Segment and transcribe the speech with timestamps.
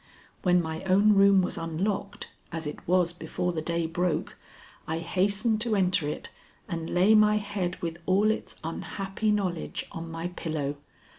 [0.41, 4.35] When my own room was unlocked, as it was before the day broke,
[4.87, 6.31] I hastened to enter it
[6.67, 10.77] and lay my head with all its unhappy knowledge on my pillow.